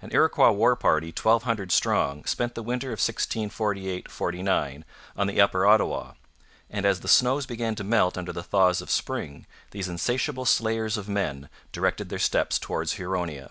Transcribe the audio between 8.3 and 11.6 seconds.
the thaws of spring these insatiable slayers of men